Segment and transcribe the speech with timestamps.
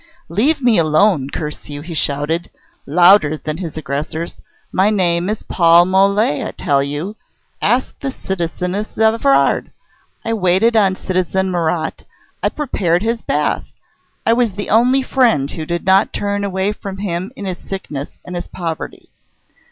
[0.29, 2.49] "Leave me alone, curse you!" he shouted,
[2.87, 4.35] louder than his aggressors.
[4.71, 7.17] "My name is Paul Mole, I tell you.
[7.61, 9.69] Ask the citizeness Evrard.
[10.25, 12.03] I waited on citizen Marat.
[12.41, 13.73] I prepared his bath.
[14.25, 18.09] I was the only friend who did not turn away from him in his sickness
[18.25, 19.11] and his poverty.